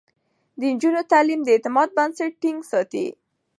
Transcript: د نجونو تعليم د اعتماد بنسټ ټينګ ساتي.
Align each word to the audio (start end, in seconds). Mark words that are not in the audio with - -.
د 0.59 0.61
نجونو 0.73 1.01
تعليم 1.11 1.39
د 1.43 1.49
اعتماد 1.55 1.89
بنسټ 1.97 2.31
ټينګ 2.41 2.59
ساتي. 2.71 3.05